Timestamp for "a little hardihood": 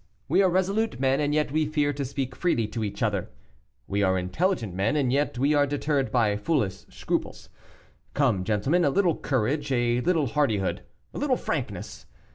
9.71-10.81